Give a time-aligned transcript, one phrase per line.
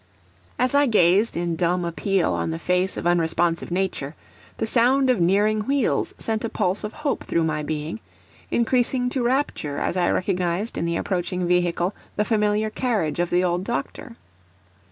[0.57, 4.15] As I gazed in dumb appeal on the face of unresponsive nature,
[4.57, 7.99] the sound of nearing wheels sent a pulse of hope through my being;
[8.49, 13.43] increasing to rapture as I recognised in the approaching vehicle the familiar carriage of the
[13.43, 14.15] old doctor.